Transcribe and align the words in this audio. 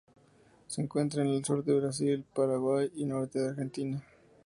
Se 0.65 0.81
encuentra 0.81 1.21
en 1.21 1.27
el 1.27 1.45
sur 1.45 1.63
de 1.63 1.79
Brasil, 1.79 2.25
Paraguay 2.33 2.89
y 2.95 3.05
norte 3.05 3.37
de 3.37 3.49
Argentina. 3.49 4.03